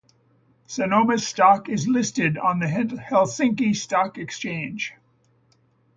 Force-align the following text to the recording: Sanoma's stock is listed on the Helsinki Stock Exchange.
Sanoma's 0.67 1.27
stock 1.27 1.69
is 1.69 1.87
listed 1.87 2.35
on 2.35 2.57
the 2.57 2.65
Helsinki 2.65 3.75
Stock 3.75 4.17
Exchange. 4.17 4.95